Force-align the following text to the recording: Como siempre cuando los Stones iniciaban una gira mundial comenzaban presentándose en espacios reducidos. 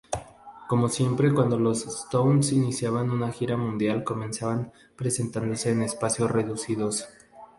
Como 0.67 0.89
siempre 0.89 1.31
cuando 1.31 1.59
los 1.59 1.85
Stones 1.85 2.53
iniciaban 2.53 3.11
una 3.11 3.31
gira 3.31 3.55
mundial 3.55 4.03
comenzaban 4.03 4.71
presentándose 4.95 5.69
en 5.71 5.83
espacios 5.83 6.31
reducidos. 6.31 7.07